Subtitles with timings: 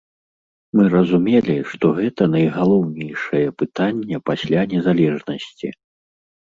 [0.79, 5.67] Мы разумелі, што гэта найгалоўнейшае пытанне пасля незалежнасці.